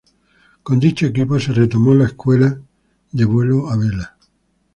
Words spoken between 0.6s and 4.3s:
Con dicho equipo se retomó la escuela de vuelo a vela.